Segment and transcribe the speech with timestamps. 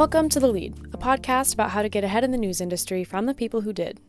[0.00, 3.04] Welcome to The Lead, a podcast about how to get ahead in the news industry
[3.04, 4.00] from the people who did.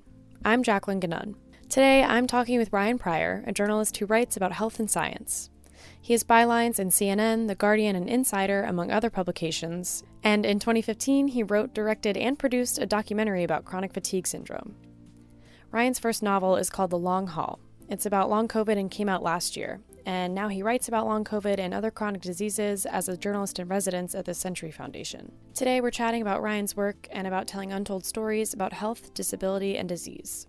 [0.46, 1.36] I'm Jacqueline GaNun.
[1.68, 5.50] Today, I'm talking with Ryan Prior, a journalist who writes about health and science.
[6.00, 11.28] He has bylines in CNN, The Guardian, and Insider, among other publications, and in 2015,
[11.28, 14.78] he wrote, directed, and produced a documentary about chronic fatigue syndrome.
[15.72, 17.60] Ryan's first novel is called The Long Haul.
[17.90, 21.24] It's about long COVID and came out last year, and now he writes about long
[21.24, 25.32] COVID and other chronic diseases as a journalist in residence at the Century Foundation.
[25.54, 29.88] Today, we're chatting about Ryan's work and about telling untold stories about health, disability, and
[29.88, 30.48] disease.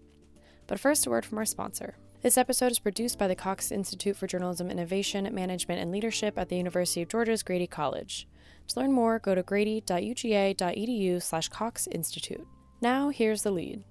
[0.66, 1.96] But first, a word from our sponsor.
[2.22, 6.48] This episode is produced by the Cox Institute for Journalism Innovation, Management, and Leadership at
[6.48, 8.28] the University of Georgia's Grady College.
[8.68, 12.46] To learn more, go to grady.uga.edu slash Cox Institute.
[12.80, 13.84] Now, here's the lead.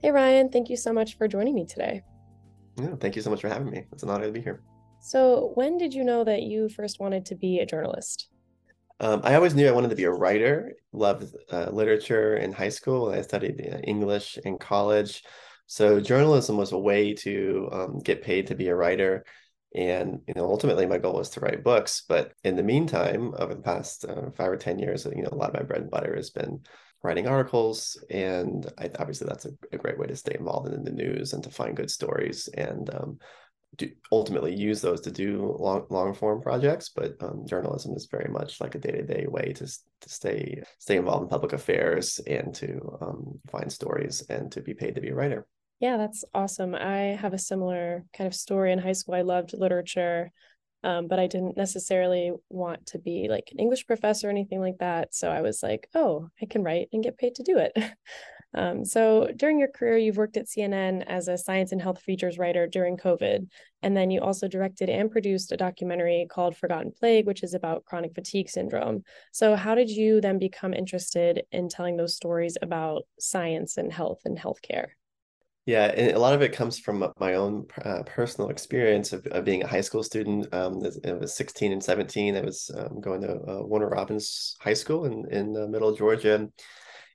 [0.00, 2.02] Hey, Ryan, thank you so much for joining me today.
[2.80, 3.84] Yeah, thank you so much for having me.
[3.92, 4.62] It's an honor to be here.
[5.00, 8.28] So, when did you know that you first wanted to be a journalist?
[9.00, 10.74] Um, I always knew I wanted to be a writer.
[10.92, 13.10] Loved uh, literature in high school.
[13.10, 15.22] I studied uh, English in college,
[15.66, 19.24] so journalism was a way to um, get paid to be a writer.
[19.74, 22.02] And you know, ultimately, my goal was to write books.
[22.06, 25.36] But in the meantime, over the past uh, five or ten years, you know, a
[25.36, 26.60] lot of my bread and butter has been
[27.02, 30.90] writing articles and I, obviously that's a, a, great way to stay involved in the
[30.90, 33.18] news and to find good stories and um,
[33.76, 38.30] do, ultimately use those to do long long form projects but um, journalism is very
[38.30, 42.98] much like a day-to-day way to, to stay stay involved in public affairs and to
[43.00, 45.46] um, find stories and to be paid to be a writer.
[45.78, 46.74] Yeah that's awesome.
[46.74, 49.14] I have a similar kind of story in high school.
[49.14, 50.30] I loved literature
[50.82, 54.78] um, but I didn't necessarily want to be like an English professor or anything like
[54.78, 55.14] that.
[55.14, 57.76] So I was like, oh, I can write and get paid to do it.
[58.54, 62.38] um, so during your career, you've worked at CNN as a science and health features
[62.38, 63.46] writer during COVID.
[63.82, 67.84] And then you also directed and produced a documentary called Forgotten Plague, which is about
[67.84, 69.04] chronic fatigue syndrome.
[69.32, 74.20] So, how did you then become interested in telling those stories about science and health
[74.24, 74.88] and healthcare?
[75.70, 79.44] Yeah, and a lot of it comes from my own uh, personal experience of, of,
[79.44, 80.52] being a high school student.
[80.52, 82.36] Um, I was 16 and 17.
[82.36, 85.96] I was um, going to uh, Warner Robins High School in in the middle of
[85.96, 86.48] Georgia,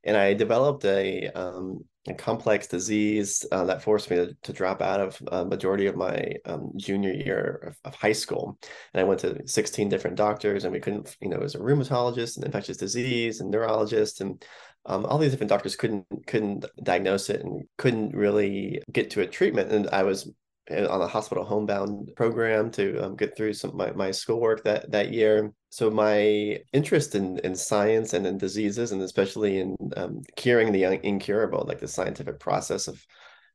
[0.06, 4.82] and I developed a, um, a complex disease uh, that forced me to, to drop
[4.82, 8.58] out of a majority of my um, junior year of, of, high school.
[8.94, 11.60] And I went to 16 different doctors, and we couldn't, you know, it was a
[11.60, 14.42] rheumatologist and infectious disease and neurologist, and
[14.85, 19.28] um, all these different doctors couldn't couldn't diagnose it and couldn't really get to a
[19.28, 19.72] treatment.
[19.72, 20.31] And I was
[20.69, 25.12] on a hospital homebound program to um, get through some my, my schoolwork that that
[25.12, 25.51] year.
[25.69, 30.84] So my interest in in science and in diseases, and especially in um, curing the
[30.84, 33.03] incurable, like the scientific process of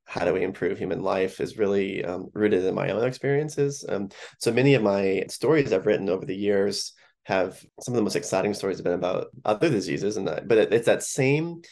[0.05, 3.85] how do we improve human life, is really um, rooted in my own experiences.
[3.89, 4.09] Um,
[4.39, 6.93] so many of my stories I've written over the years
[7.25, 10.59] have some of the most exciting stories have been about other diseases and that, but
[10.59, 11.63] it's that same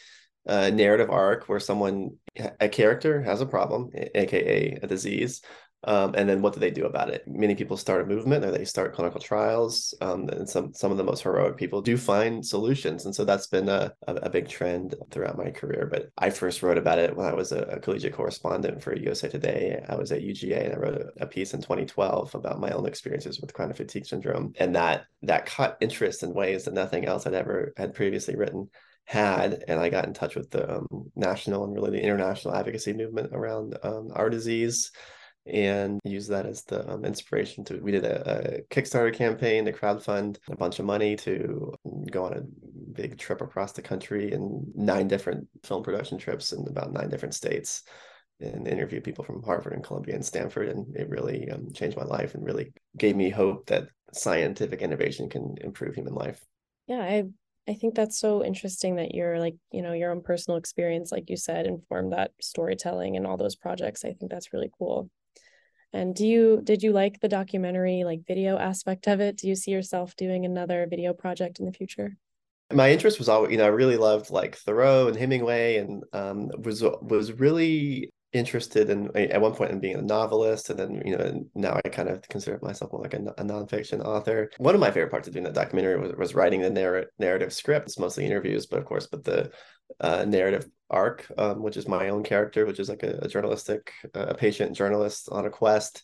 [0.47, 2.11] uh, narrative arc where someone
[2.59, 5.41] a character has a problem aka a disease
[5.85, 7.23] um, and then what do they do about it?
[7.25, 10.97] Many people start a movement or they start clinical trials um, and some some of
[10.97, 13.05] the most heroic people do find solutions.
[13.05, 15.87] And so that's been a, a, big trend throughout my career.
[15.89, 19.29] But i first wrote about it when i was a, a collegiate correspondent for usa
[19.29, 19.81] today.
[19.87, 22.85] I was at uga and i wrote a, a piece in 2012 about my own
[22.85, 24.53] experiences with chronic fatigue syndrome.
[24.59, 28.69] And that that caught interest in ways that nothing else i'd ever had previously written
[29.05, 29.63] had.
[29.69, 33.29] And i got in touch with the um, national and really the international advocacy movement
[33.31, 34.91] around um, our disease
[35.45, 39.71] and use that as the um, inspiration to we did a, a, kickstarter campaign to
[39.71, 41.73] crowdfund a bunch of money to
[42.11, 42.41] go on a
[42.93, 47.33] big trip across the country and nine different film production trips in about nine different
[47.33, 47.83] states
[48.41, 52.03] and interview people from harvard and columbia and stanford and it really um, changed my
[52.05, 56.45] life and really gave me hope that scientific innovation can improve human life
[56.87, 57.23] yeah i
[57.67, 61.29] I think that's so interesting that your like, you know, your own personal experience, like
[61.29, 64.03] you said, informed that storytelling and all those projects.
[64.03, 65.07] I think that's really cool.
[65.93, 69.37] And do you did you like the documentary like video aspect of it?
[69.37, 72.15] Do you see yourself doing another video project in the future?
[72.71, 76.51] My interest was always, you know, I really loved like Thoreau and Hemingway, and um,
[76.59, 81.17] was was really interested in at one point in being a novelist and then you
[81.17, 84.81] know now i kind of consider myself more like a, a nonfiction author one of
[84.81, 87.97] my favorite parts of doing that documentary was, was writing the narr- narrative script it's
[87.97, 89.49] mostly interviews but of course but the
[89.99, 93.91] uh, narrative arc um, which is my own character which is like a, a journalistic
[94.15, 96.03] uh, a patient journalist on a quest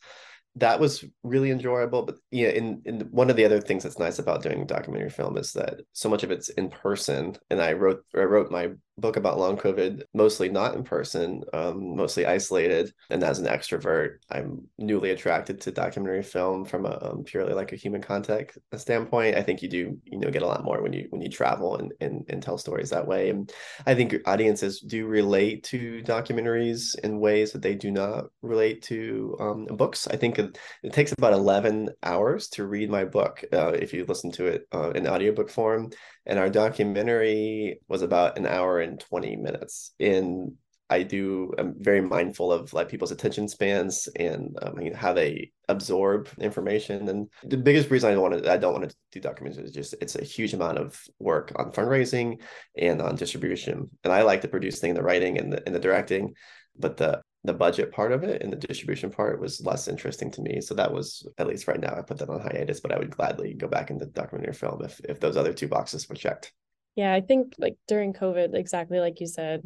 [0.58, 2.04] that was really enjoyable.
[2.04, 5.38] But yeah, in in one of the other things that's nice about doing documentary film
[5.38, 7.36] is that so much of it's in person.
[7.50, 11.96] And I wrote I wrote my book about long COVID, mostly not in person, um,
[11.96, 12.94] mostly isolated.
[13.10, 17.74] And as an extrovert, I'm newly attracted to documentary film from a um, purely like
[17.74, 19.36] a human contact standpoint.
[19.36, 21.78] I think you do, you know, get a lot more when you when you travel
[21.78, 23.30] and and, and tell stories that way.
[23.30, 23.52] And
[23.86, 29.36] I think audiences do relate to documentaries in ways that they do not relate to
[29.40, 30.08] um, books.
[30.08, 34.06] I think it, it, takes about 11 hours to read my book uh, if you
[34.06, 35.92] listen to it uh, in audiobook form
[36.26, 40.58] and our documentary was about an hour and 20 minutes in
[40.90, 41.52] I do.
[41.58, 46.30] I'm very mindful of like people's attention spans and um, you know, how they absorb
[46.40, 47.08] information.
[47.10, 49.72] And the biggest reason I don't want to I don't want to do documentaries is
[49.72, 52.42] just it's a huge amount of work on fundraising
[52.78, 53.90] and on distribution.
[54.04, 56.36] And I like to produce things, the writing and the and the directing,
[56.78, 60.42] but the the budget part of it and the distribution part was less interesting to
[60.42, 60.62] me.
[60.62, 63.16] So that was at least right now I put that on hiatus, but I would
[63.16, 66.54] gladly go back into documentary film if if those other two boxes were checked.
[66.96, 69.62] Yeah, I think like during COVID, exactly like you said,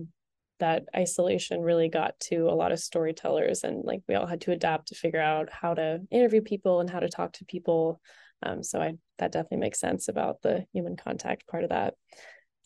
[0.60, 4.52] that isolation really got to a lot of storytellers and like we all had to
[4.52, 8.02] adapt to figure out how to interview people and how to talk to people.
[8.44, 11.96] Um, so I that definitely makes sense about the human contact part of that.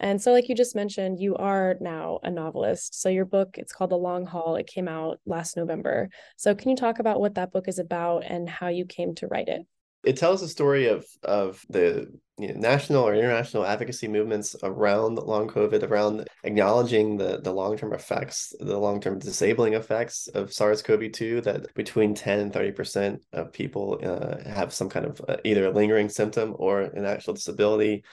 [0.04, 3.00] And so, like you just mentioned, you are now a novelist.
[3.02, 4.58] So, your book, it's called The Long Haul.
[4.58, 6.10] It came out last November.
[6.36, 9.28] So, can you talk about what that book is about and how you came to
[9.28, 9.62] write it?
[10.04, 15.20] It tells the story of of the you know, national or international advocacy movements around
[15.20, 20.52] long COVID, around acknowledging the, the long term effects, the long term disabling effects of
[20.52, 25.22] SARS CoV 2, that between 10 and 30% of people uh, have some kind of
[25.30, 28.04] uh, either a lingering symptom or an actual disability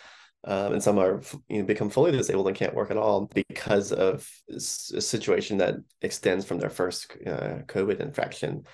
[0.44, 3.92] um, and some are you know become fully disabled and can't work at all because
[3.92, 8.64] of a situation that extends from their first uh, COVID infection.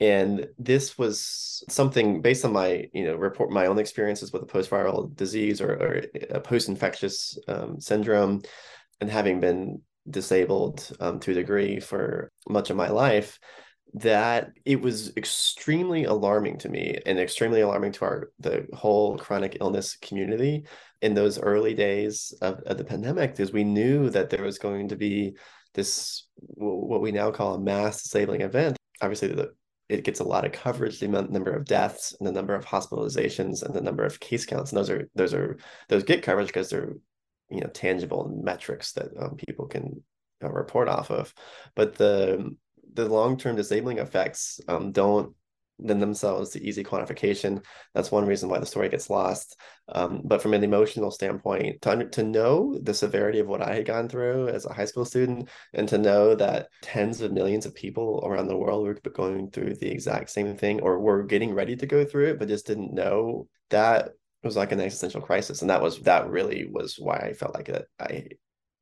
[0.00, 4.46] And this was something based on my you know report my own experiences with a
[4.46, 8.42] post-viral disease or, or a post-infectious um, syndrome,
[9.00, 13.38] and having been disabled um, to a degree for much of my life
[13.94, 19.56] that it was extremely alarming to me and extremely alarming to our the whole chronic
[19.60, 20.66] illness community
[21.00, 24.88] in those early days of, of the pandemic because we knew that there was going
[24.88, 25.36] to be
[25.74, 28.76] this what we now call a mass disabling event.
[29.00, 29.52] Obviously the,
[29.88, 33.62] it gets a lot of coverage the number of deaths and the number of hospitalizations
[33.62, 35.56] and the number of case counts and those are those are
[35.88, 36.94] those get coverage because they're
[37.50, 40.02] you know tangible metrics that um, people can
[40.42, 41.32] uh, report off of.
[41.74, 42.54] But the
[42.94, 45.34] the long-term disabling effects um, don't
[45.78, 47.64] lend themselves to easy quantification.
[47.94, 49.56] That's one reason why the story gets lost.
[49.88, 53.86] Um, but from an emotional standpoint, to, to know the severity of what I had
[53.86, 57.74] gone through as a high school student, and to know that tens of millions of
[57.74, 61.76] people around the world were going through the exact same thing or were getting ready
[61.76, 64.10] to go through it, but just didn't know that
[64.42, 65.62] was like an existential crisis.
[65.62, 68.28] And that was that really was why I felt like it, I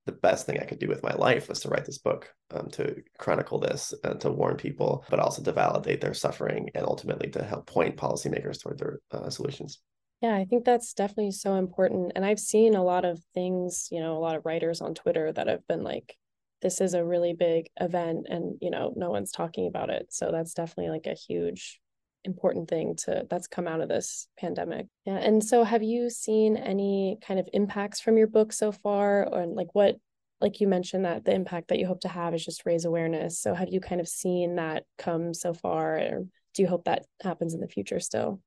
[0.07, 2.71] the best thing I could do with my life was to write this book, um,
[2.71, 7.29] to chronicle this, and to warn people, but also to validate their suffering and ultimately
[7.31, 9.81] to help point policymakers toward their uh, solutions.
[10.23, 12.13] Yeah, I think that's definitely so important.
[12.15, 15.31] And I've seen a lot of things, you know, a lot of writers on Twitter
[15.33, 16.17] that have been like,
[16.63, 20.07] this is a really big event and, you know, no one's talking about it.
[20.11, 21.81] So that's definitely like a huge
[22.27, 24.87] important thing to that's come out of this pandemic.
[25.07, 25.17] Yeah.
[25.17, 29.27] And so have you seen any kind of impacts from your book so far?
[29.27, 29.97] Or like what
[30.41, 33.41] like you mentioned that the impact that you hope to have is just raise awareness.
[33.41, 37.07] So have you kind of seen that come so far or do you hope that
[37.23, 38.41] happens in the future still?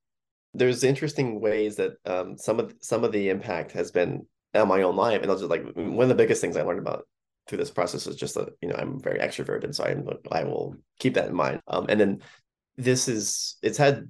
[0.53, 4.81] There's interesting ways that um, some of some of the impact has been on my
[4.81, 5.21] own life.
[5.21, 7.07] And I was just like one of the biggest things I learned about
[7.47, 10.75] through this process is just that you know I'm very extroverted, so I'm I will
[10.99, 11.61] keep that in mind.
[11.67, 12.21] Um, and then
[12.79, 14.07] this is it's had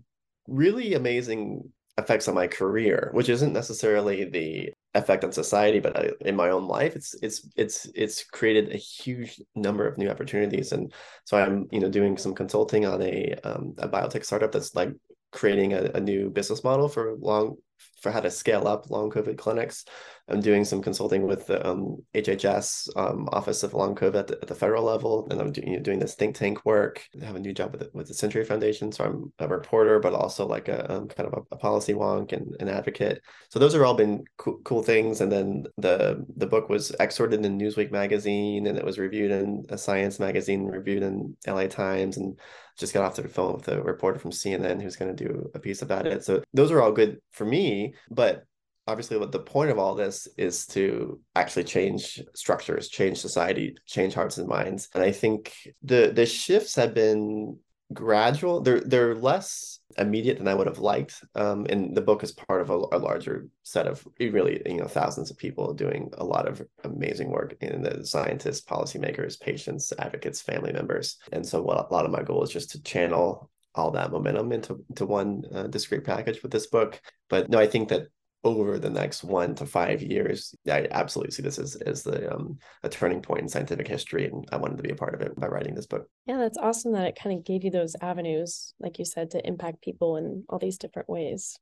[0.47, 6.11] really amazing effects on my career, which isn't necessarily the effect on society, but uh,
[6.21, 10.71] in my own life, it's it's it's it's created a huge number of new opportunities.
[10.71, 10.93] And
[11.25, 14.91] so I'm you know doing some consulting on a um, a biotech startup that's like
[15.31, 17.57] creating a, a new business model for long
[18.01, 19.86] for how to scale up long COVID clinics.
[20.29, 24.38] I'm doing some consulting with the um, HHS um, Office of Long COVID at the,
[24.41, 27.03] at the federal level, and I'm do, you know, doing this think tank work.
[27.19, 30.00] I have a new job with the, with the Century Foundation, so I'm a reporter,
[30.00, 33.21] but also like a um, kind of a, a, policy wonk and an advocate.
[33.50, 35.21] So those have all been cool, cool things.
[35.21, 39.65] And then the the book was excerpted in Newsweek magazine, and it was reviewed in
[39.69, 42.39] a Science magazine, reviewed in LA Times, and
[42.79, 45.59] just got off the phone with a reporter from CNN who's going to do a
[45.59, 46.24] piece about it.
[46.24, 48.45] So those are all good for me, but
[48.88, 54.15] obviously what the point of all this is to actually change structures change society change
[54.15, 57.55] hearts and minds and i think the the shifts have been
[57.93, 58.62] gradual.
[58.62, 61.24] They're they're less immediate than I would have liked.
[61.36, 64.88] Um, and the book is part of a, a, larger set of really you know
[64.88, 70.41] thousands of people doing a lot of amazing work in the scientists, policymakers, patients, advocates,
[70.41, 71.17] family members.
[71.31, 74.51] And so what a lot of my goal is just to channel all that momentum
[74.51, 77.01] into into one uh, discrete package with this book.
[77.29, 78.08] But no, I think that
[78.43, 82.58] over the next one to five years, I absolutely see this as, as the um,
[82.84, 85.38] a turning point in scientific history, and I wanted to be a part of it
[85.38, 86.08] by writing this book.
[86.25, 89.46] Yeah, that's awesome that it kind of gave you those avenues, like you said, to
[89.46, 91.58] impact people in all these different ways.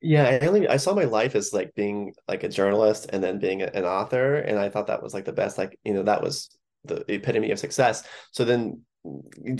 [0.00, 3.38] Yeah, I only I saw my life as like being like a journalist and then
[3.38, 6.22] being an author, and I thought that was like the best, like you know, that
[6.22, 6.48] was
[6.84, 8.04] the epitome of success.
[8.32, 8.82] So then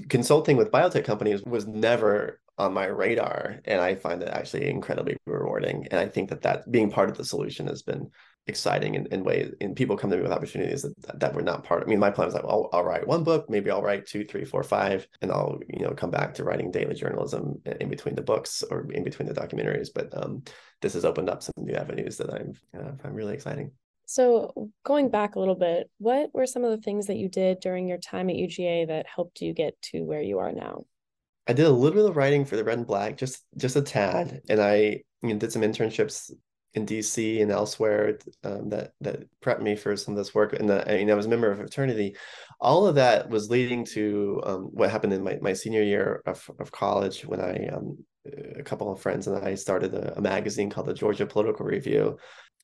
[0.08, 5.16] consulting with biotech companies was never on my radar and i find it actually incredibly
[5.26, 8.10] rewarding and i think that that being part of the solution has been
[8.48, 11.62] exciting in, in ways and people come to me with opportunities that, that were not
[11.62, 13.70] part of I mean my plan was like well, I'll, I'll write one book maybe
[13.70, 16.94] I'll write two three four five and I'll you know come back to writing daily
[16.94, 20.42] journalism in between the books or in between the documentaries but um,
[20.80, 23.70] this has opened up some new avenues that I'm uh, I'm really exciting
[24.06, 27.60] so, going back a little bit, what were some of the things that you did
[27.60, 30.84] during your time at UGA that helped you get to where you are now?
[31.46, 33.82] I did a little bit of writing for the Red and Black, just just a
[33.82, 36.30] tad, and I you know, did some internships
[36.74, 40.52] in DC and elsewhere um, that that prepped me for some of this work.
[40.54, 42.16] And the, I, I was a member of a fraternity.
[42.60, 46.48] All of that was leading to um, what happened in my, my senior year of,
[46.58, 47.98] of college when I um,
[48.58, 52.18] a couple of friends and I started a, a magazine called the Georgia Political Review,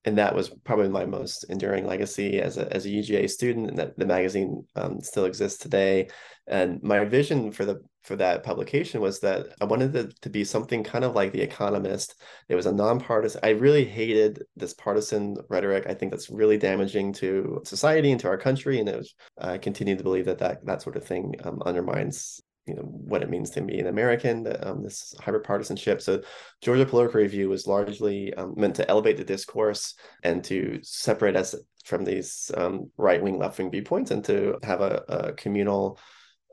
[0.08, 3.78] and that was probably my most enduring legacy as a as a UGA student, and
[3.78, 6.08] that the magazine um, still exists today.
[6.46, 10.44] And my vision for the for that publication was that I wanted it to be
[10.44, 12.14] something kind of like The Economist.
[12.48, 13.40] It was a nonpartisan.
[13.44, 15.84] I really hated this partisan rhetoric.
[15.86, 18.80] I think that's really damaging to society and to our country.
[18.80, 22.40] And it was I continue to believe that that that sort of thing um, undermines
[22.68, 26.02] you know what it means to be an American, um, this hybrid partisanship.
[26.02, 26.22] So,
[26.60, 31.54] Georgia Political Review was largely um, meant to elevate the discourse and to separate us
[31.84, 35.98] from these um, right wing, left wing viewpoints, and to have a, a communal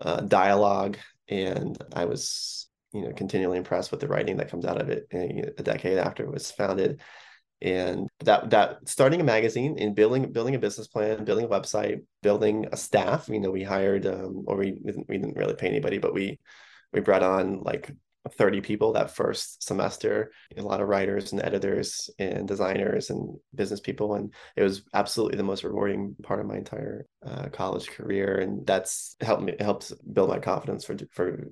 [0.02, 0.98] uh, dialogue.
[1.28, 5.08] And I was, you know, continually impressed with the writing that comes out of it.
[5.14, 7.02] A, a decade after it was founded,
[7.62, 12.02] and that that starting a magazine and building building a business plan building a website
[12.22, 15.68] building a staff you know we hired um or we didn't, we didn't really pay
[15.68, 16.38] anybody but we
[16.92, 17.92] we brought on like
[18.32, 23.80] 30 people that first semester a lot of writers and editors and designers and business
[23.80, 24.16] people.
[24.16, 28.38] And it was absolutely the most rewarding part of my entire uh, college career.
[28.38, 31.52] And that's helped me helps build my confidence for for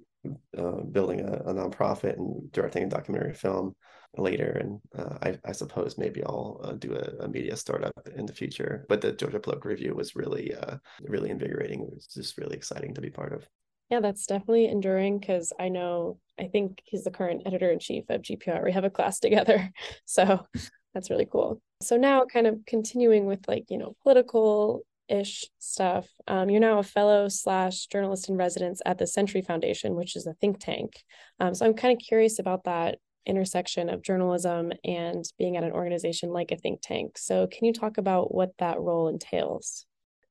[0.58, 3.76] uh, building a, a nonprofit and directing a documentary film
[4.18, 8.26] later and uh, I, I, suppose maybe i'll uh, do a, a, media startup in
[8.28, 8.86] the future.
[8.88, 11.82] But the georgia political review was really uh, really invigorating.
[11.82, 13.48] It was just really exciting to be part of.
[13.90, 18.64] Yeah that's definitely enduring because i know i think he's the current editor-in-chief of gpr
[18.64, 19.72] we have a class together
[20.06, 20.46] so
[20.94, 21.62] that's really cool.
[21.82, 26.80] So now kind of continuing with like you know political ish stuff um, you're now
[26.80, 31.04] a fellow slash journalist in residence at the century foundation which is a think tank.
[31.40, 35.72] Um, so i'm kind of curious about that intersection of journalism and being at an
[35.72, 37.18] organization like a think tank.
[37.18, 39.86] So, can you talk about what that role entails?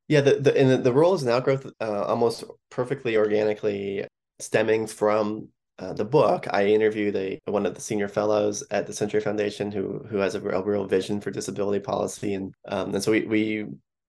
[0.09, 4.07] Yeah, the the and the, role is an outgrowth, uh, almost perfectly organically
[4.41, 6.47] stemming from uh, the book.
[6.51, 10.35] I interviewed a one of the senior fellows at the Century Foundation who who has
[10.35, 13.67] a real, real vision for disability policy, and um, and so we we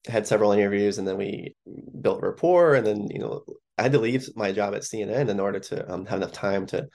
[0.08, 1.56] had several interviews, and then we
[2.02, 3.44] built rapport, and then you know
[3.78, 6.66] I had to leave my job at CNN in order to um, have enough time
[6.68, 6.88] to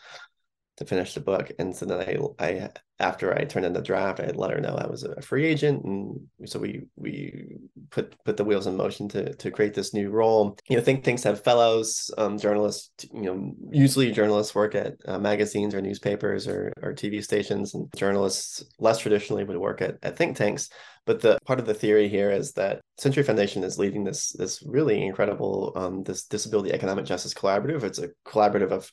[0.79, 1.51] to finish the book.
[1.59, 2.71] And so then I, I
[3.01, 5.85] after I turned in the draft, I let her know I was a free agent,
[5.85, 7.59] and so we we
[7.91, 10.57] put put the wheels in motion to to create this new role.
[10.69, 12.91] You know, think tanks have fellows, um, journalists.
[13.13, 17.89] You know, usually journalists work at uh, magazines or newspapers or or TV stations, and
[17.97, 20.69] journalists less traditionally would work at at think tanks.
[21.07, 24.63] But the part of the theory here is that Century Foundation is leading this this
[24.67, 27.85] really incredible um, this disability economic justice collaborative.
[27.85, 28.91] It's a collaborative of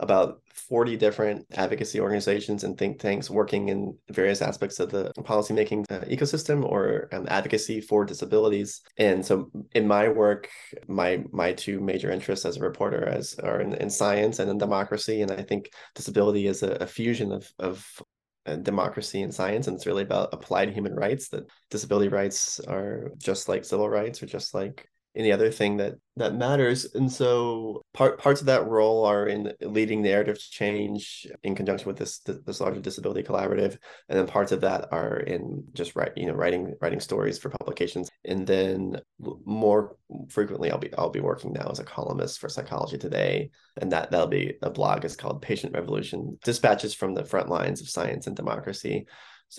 [0.00, 5.84] about 40 different advocacy organizations and think tanks working in various aspects of the policymaking
[5.90, 8.82] uh, ecosystem or um, advocacy for disabilities.
[8.96, 10.48] And so in my work,
[10.86, 14.58] my my two major interests as a reporter as are in, in science and in
[14.58, 15.22] democracy.
[15.22, 18.02] And I think disability is a, a fusion of, of
[18.46, 23.12] uh, democracy and science and it's really about applied human rights that disability rights are
[23.18, 26.94] just like civil rights or just like any other thing that that matters.
[26.94, 31.98] And so part parts of that role are in leading narrative change in conjunction with
[31.98, 33.76] this this larger disability collaborative,
[34.08, 37.50] and then parts of that are in just write you know writing writing stories for
[37.50, 38.08] publications.
[38.24, 39.00] And then
[39.44, 39.96] more
[40.28, 44.10] frequently, I'll be I'll be working now as a columnist for Psychology Today, and that
[44.12, 48.28] that'll be a blog is called Patient Revolution: Dispatches from the Front Lines of Science
[48.28, 49.06] and Democracy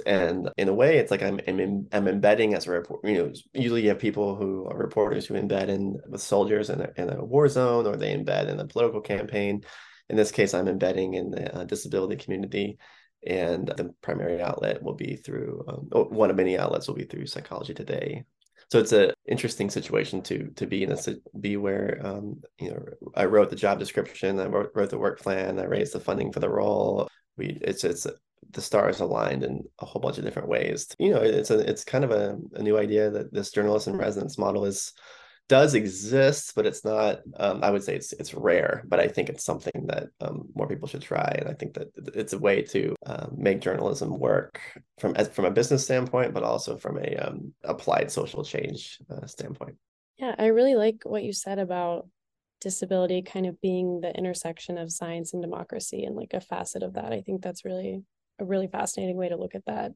[0.05, 3.34] and in a way it's like i'm i'm, I'm embedding as a report you know
[3.53, 7.10] usually you have people who are reporters who embed in with soldiers in a, in
[7.10, 9.63] a war zone or they embed in a political campaign
[10.10, 12.77] in this case i'm embedding in the uh, disability community
[13.25, 17.25] and the primary outlet will be through um, one of many outlets will be through
[17.25, 18.24] psychology today
[18.72, 20.98] so it's an interesting situation to to be in a
[21.39, 25.19] be where um, you know I wrote the job description, I wrote, wrote the work
[25.19, 27.08] plan, I raised the funding for the role.
[27.36, 28.05] We it's it's
[28.51, 30.88] the stars aligned in a whole bunch of different ways.
[30.98, 33.98] You know, it's a it's kind of a, a new idea that this journalist in
[33.98, 34.93] residence model is
[35.50, 37.19] does exist, but it's not.
[37.38, 40.67] Um, I would say it's it's rare, but I think it's something that um, more
[40.67, 44.62] people should try, and I think that it's a way to uh, make journalism work
[45.00, 49.75] from from a business standpoint, but also from a um, applied social change uh, standpoint.
[50.17, 52.08] Yeah, I really like what you said about
[52.62, 56.93] disability kind of being the intersection of science and democracy and like a facet of
[56.93, 57.13] that.
[57.13, 58.03] I think that's really
[58.39, 59.91] a really fascinating way to look at that.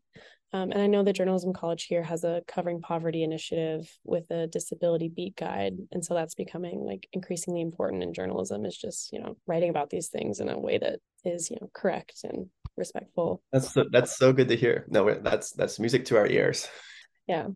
[0.54, 4.46] Um, and I know the Journalism College here has a covering poverty initiative with a
[4.46, 5.74] disability beat guide.
[5.92, 9.90] And so that's becoming like increasingly important in journalism is just, you know, writing about
[9.90, 13.42] these things in a way that is, you know, correct and respectful.
[13.52, 14.86] That's so, that's so good to hear.
[14.90, 16.68] No, that's that's music to our ears.
[17.28, 17.48] Yeah.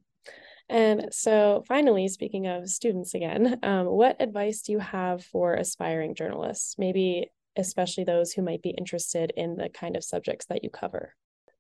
[0.70, 6.14] And so, finally, speaking of students again, um, what advice do you have for aspiring
[6.14, 6.76] journalists?
[6.78, 11.16] Maybe especially those who might be interested in the kind of subjects that you cover?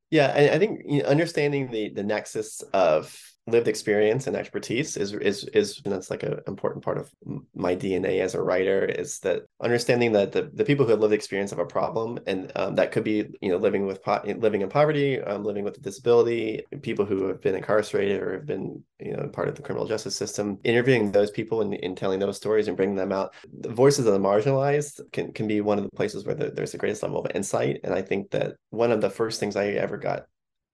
[0.09, 4.97] Yeah, I, I think you know, understanding the the nexus of lived experience and expertise
[4.97, 7.09] is is is and that's like an important part of
[7.55, 11.13] my DNA as a writer is that understanding that the, the people who have lived
[11.13, 14.61] experience of a problem and um, that could be you know living with po- living
[14.61, 18.83] in poverty um, living with a disability people who have been incarcerated or have been
[18.99, 22.37] you know part of the criminal justice system interviewing those people and, and telling those
[22.37, 25.83] stories and bringing them out the voices of the marginalized can, can be one of
[25.83, 27.79] the places where the, there's the greatest level of insight.
[27.83, 30.25] And I think that one of the first things I ever got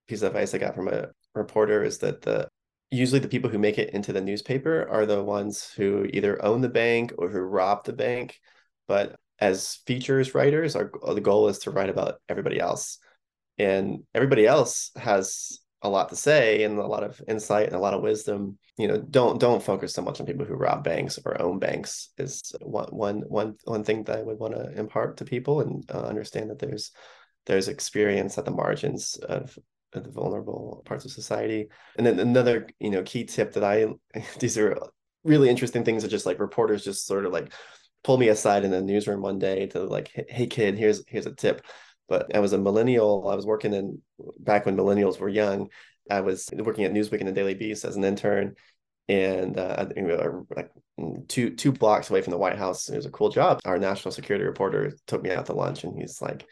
[0.08, 2.50] piece of advice I got from a reporter is that the
[2.94, 6.62] usually the people who make it into the newspaper are the ones who either own
[6.62, 8.40] the bank or who rob the bank.
[8.88, 13.00] But as features writers, our the goal is to write about everybody else,
[13.58, 17.80] and everybody else has a lot to say and a lot of insight and a
[17.80, 18.58] lot of wisdom.
[18.78, 22.10] You know, don't don't focus so much on people who rob banks or own banks.
[22.18, 25.84] Is one one one one thing that I would want to impart to people and
[25.92, 26.92] uh, understand that there's
[27.46, 29.58] there's experience at the margins of
[30.00, 31.68] the vulnerable parts of society.
[31.98, 33.88] And then another, you know, key tip that I
[34.40, 34.78] these are
[35.24, 37.54] really interesting things that just like reporters just sort of like
[38.04, 41.34] pull me aside in the newsroom one day to like, hey kid, here's here's a
[41.34, 41.66] tip.
[42.10, 43.28] But I was a millennial.
[43.30, 44.02] I was working in
[44.40, 45.70] back when millennials were young.
[46.10, 48.56] I was working at Newsweek and the Daily Beast as an intern,
[49.08, 49.88] and uh,
[50.56, 50.70] like
[51.28, 52.90] two two blocks away from the White House.
[52.90, 53.60] It was a cool job.
[53.66, 56.46] Our national security reporter took me out to lunch, and he's like,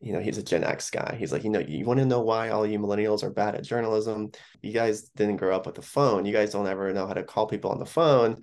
[0.00, 1.16] you know, he's a Gen X guy.
[1.18, 3.64] He's like, you know, you want to know why all you millennials are bad at
[3.64, 4.30] journalism?
[4.62, 6.26] You guys didn't grow up with the phone.
[6.26, 8.42] You guys don't ever know how to call people on the phone.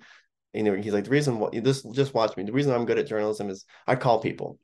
[0.52, 2.44] You know, he's like, the reason what this just watch me.
[2.44, 4.58] The reason I'm good at journalism is I call people,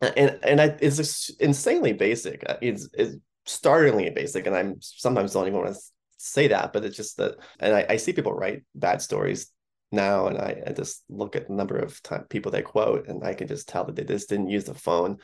[0.00, 2.44] and and I it's insanely basic.
[2.48, 5.80] Uh, it's it's startlingly basic, and I'm sometimes don't even want to
[6.16, 9.50] say that, but it's just that, and I, I see people write bad stories
[9.92, 13.24] now, and I, I just look at the number of time, people they quote, and
[13.24, 15.18] I can just tell that they just didn't use the phone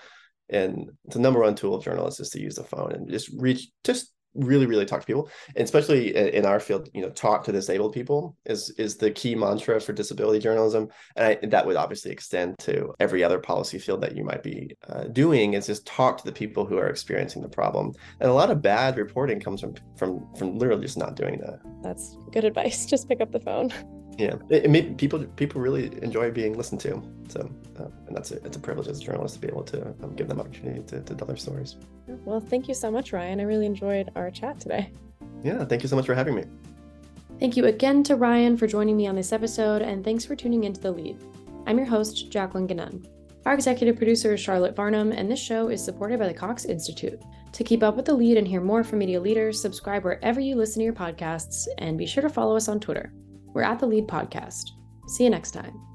[0.52, 3.68] and the number one tool of journalists is to use the phone and just reach
[3.84, 5.28] just really really talk to people.
[5.56, 9.34] And especially in our field you know talk to disabled people is is the key
[9.34, 10.88] mantra for disability journalism.
[11.16, 14.76] And I, that would obviously extend to every other policy field that you might be
[14.88, 17.92] uh, doing is just talk to the people who are experiencing the problem.
[18.20, 21.58] And a lot of bad reporting comes from from from literally just not doing that.
[21.82, 22.86] That's good advice.
[22.90, 23.72] Just pick up the phone
[24.20, 24.34] yeah.
[24.48, 27.02] It, it made people people really enjoy being listened to.
[27.28, 29.88] So uh, and that's a, it's a privilege as a journalist to be able to
[30.02, 31.76] um, give them opportunity to, to tell their stories.
[32.06, 33.40] Well thank you so much ryan.
[33.40, 34.92] I really enjoyed our chat today.
[35.42, 36.44] Yeah thank you so much for having me.
[37.38, 40.64] Thank you again to ryan for joining me on this episode and thanks for tuning
[40.64, 41.18] into the lead.
[41.66, 43.06] I'm your host jacqueline GaNun.
[43.46, 47.22] Our executive producer is Charlotte Varnum, and this show is supported by the Cox Institute.
[47.52, 50.56] To keep up with the lead and hear more from media leaders, subscribe wherever you
[50.56, 53.14] listen to your podcasts, and be sure to follow us on Twitter.
[53.52, 54.70] We're at the Lead Podcast.
[55.08, 55.89] See you next time.